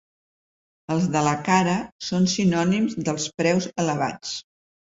Els 0.95 1.05
de 1.15 1.21
la 1.27 1.33
cara 1.49 1.75
són 2.07 2.27
sinònims 2.33 2.99
dels 3.11 3.29
preus 3.43 3.69
elevats. 3.85 4.37